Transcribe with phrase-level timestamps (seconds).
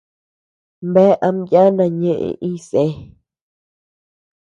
[0.93, 2.81] Bea ama yana ñeʼe iñsé.